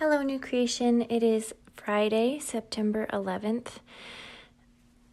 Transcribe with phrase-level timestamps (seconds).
[0.00, 1.02] Hello, New Creation.
[1.10, 3.80] It is Friday, September 11th.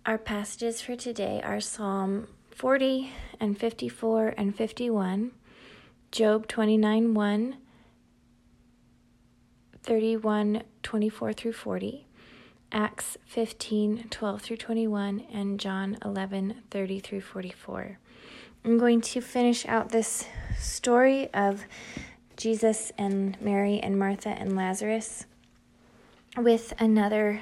[0.06, 5.32] Our passages for today are Psalm 40 and 54 and 51,
[6.10, 7.58] Job 29 1,
[9.84, 12.08] 31 24 through 40,
[12.72, 18.00] Acts 15 12 through 21, and John 11 30 through 44.
[18.64, 20.26] I'm going to finish out this
[20.58, 21.66] story of
[22.38, 25.26] Jesus and Mary and Martha and Lazarus
[26.38, 27.42] with another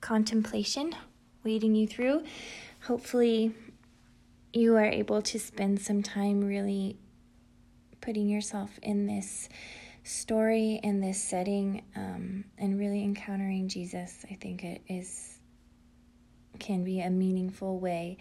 [0.00, 0.94] contemplation
[1.44, 2.22] leading you through.
[2.82, 3.52] Hopefully,
[4.52, 6.96] you are able to spend some time really
[8.00, 9.48] putting yourself in this
[10.04, 14.24] story, in this setting, um, and really encountering Jesus.
[14.30, 15.38] I think it is
[16.60, 18.16] can be a meaningful way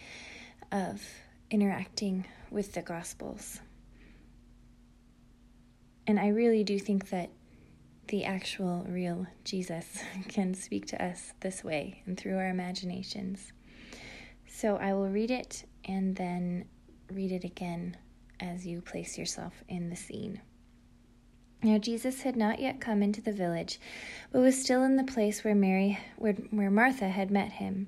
[0.71, 1.01] of
[1.49, 3.59] interacting with the Gospels.
[6.07, 7.29] And I really do think that
[8.07, 13.51] the actual, real Jesus can speak to us this way and through our imaginations.
[14.47, 16.65] So I will read it and then
[17.11, 17.97] read it again
[18.39, 20.41] as you place yourself in the scene.
[21.63, 23.79] Now Jesus had not yet come into the village,
[24.31, 27.87] but was still in the place where Mary where, where Martha had met him.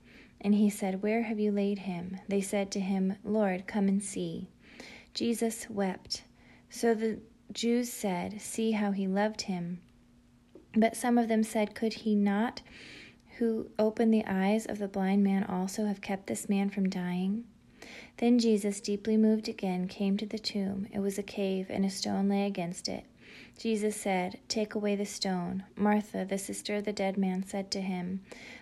[0.41, 2.17] And he said, Where have you laid him?
[2.27, 4.49] They said to him, Lord, come and see.
[5.13, 6.23] Jesus wept.
[6.69, 7.19] So the
[7.53, 9.79] Jews said, See how he loved him.
[10.75, 12.61] But some of them said, Could he not,
[13.37, 17.43] who opened the eyes of the blind man, also have kept this man from dying?
[18.17, 20.87] Then Jesus, deeply moved again, came to the tomb.
[20.93, 23.05] It was a cave, and a stone lay against it.
[23.57, 25.63] Jesus said, Take away the stone.
[25.75, 28.21] Martha, the sister of the dead man, said to him,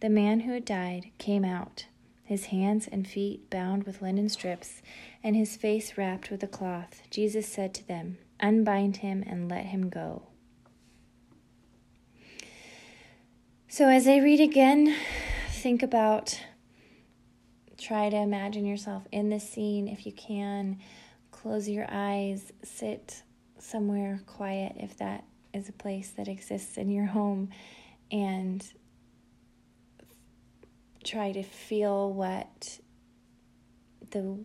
[0.00, 1.86] The man who had died came out,
[2.22, 4.80] his hands and feet bound with linen strips,
[5.24, 7.02] and his face wrapped with a cloth.
[7.10, 10.22] Jesus said to them, Unbind him and let him go.
[13.66, 14.94] So, as I read again,
[15.50, 16.40] think about,
[17.76, 20.78] try to imagine yourself in the scene if you can.
[21.32, 23.22] Close your eyes, sit
[23.58, 27.50] somewhere quiet if that is a place that exists in your home,
[28.12, 28.64] and
[31.08, 32.78] try to feel what
[34.10, 34.38] the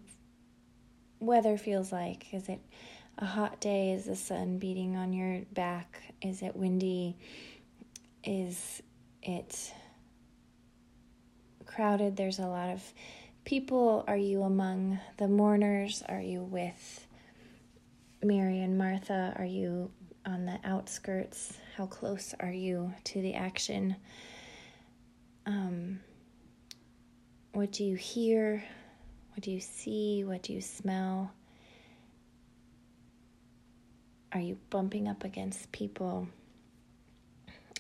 [1.20, 2.34] weather feels like.
[2.34, 2.62] Is it
[3.18, 3.92] a hot day?
[3.92, 6.02] Is the sun beating on your back?
[6.22, 7.18] Is it windy?
[8.24, 8.82] Is
[9.22, 9.74] it
[11.66, 12.16] crowded?
[12.16, 12.82] There's a lot of
[13.44, 14.06] people.
[14.08, 16.02] Are you among the mourners?
[16.08, 17.06] Are you with
[18.24, 19.34] Mary and Martha?
[19.38, 19.92] Are you
[20.26, 21.58] on the outskirts?
[21.76, 23.98] How close are you to the action?
[25.46, 26.00] Um,
[27.54, 28.64] what do you hear?
[29.32, 30.24] What do you see?
[30.24, 31.32] What do you smell?
[34.32, 36.28] Are you bumping up against people?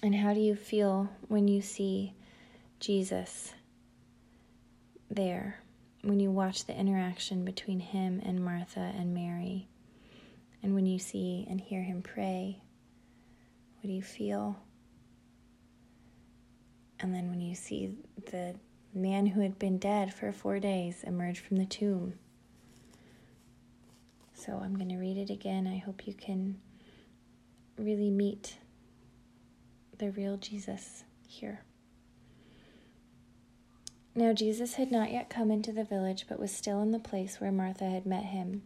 [0.04, 2.14] And how do you feel when you see
[2.80, 3.54] Jesus
[5.10, 5.60] there?
[6.04, 9.68] When you watch the interaction between him and Martha and Mary?
[10.62, 12.62] And when you see and hear him pray,
[13.76, 14.56] what do you feel?
[17.00, 17.96] And then when you see
[18.94, 22.13] man who had been dead for four days emerged from the tomb.
[24.34, 25.68] So I'm going to read it again.
[25.68, 26.60] I hope you can
[27.78, 28.57] really meet
[29.98, 31.62] the real Jesus here.
[34.16, 37.42] Now Jesus had not yet come into the village, but was still in the place
[37.42, 38.62] where Martha had met him.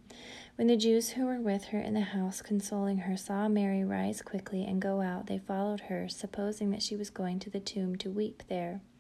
[0.58, 4.22] When the Jews who were with her in the house, consoling her, saw Mary rise
[4.22, 7.96] quickly and go out, they followed her, supposing that she was going to the tomb
[7.98, 8.82] to weep there.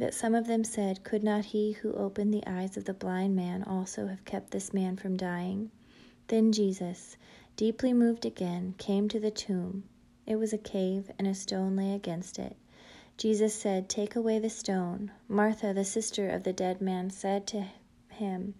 [0.00, 3.34] But some of them said, Could not he who opened the eyes of the blind
[3.34, 5.72] man also have kept this man from dying?
[6.28, 7.16] Then Jesus,
[7.56, 9.82] deeply moved again, came to the tomb.
[10.24, 12.56] It was a cave, and a stone lay against it.
[13.16, 15.10] Jesus said, Take away the stone.
[15.26, 17.66] Martha, the sister of the dead man, said to
[18.08, 18.54] him,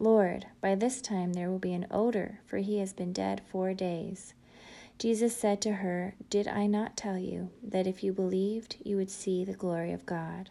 [0.00, 3.72] Lord, by this time there will be an odor, for he has been dead four
[3.72, 4.34] days.
[4.98, 9.10] Jesus said to her, Did I not tell you that if you believed, you would
[9.10, 10.50] see the glory of God?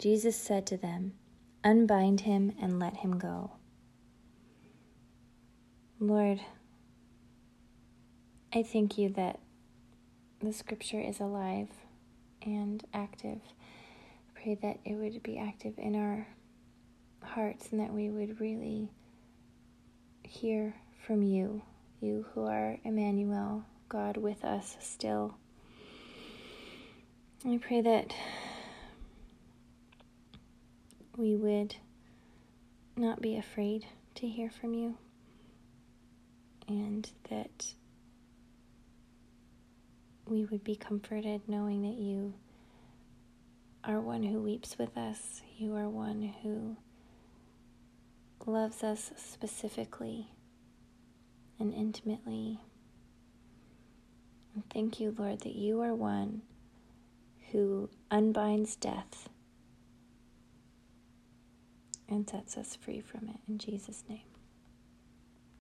[0.00, 1.12] Jesus said to them,
[1.62, 3.50] Unbind him and let him go.
[5.98, 6.40] Lord,
[8.50, 9.40] I thank you that
[10.40, 11.68] the scripture is alive
[12.40, 13.40] and active.
[13.44, 16.26] I pray that it would be active in our
[17.22, 18.88] hearts and that we would really
[20.22, 20.74] hear
[21.06, 21.60] from you,
[22.00, 25.36] you who are Emmanuel, God with us still.
[27.46, 28.14] I pray that
[31.20, 31.76] we would
[32.96, 34.96] not be afraid to hear from you
[36.66, 37.74] and that
[40.26, 42.32] we would be comforted knowing that you
[43.84, 45.42] are one who weeps with us.
[45.58, 46.76] You are one who
[48.46, 50.28] loves us specifically
[51.58, 52.60] and intimately.
[54.54, 56.42] And thank you, Lord, that you are one
[57.50, 59.29] who unbinds death
[62.10, 63.36] and sets us free from it.
[63.48, 64.29] In Jesus' name.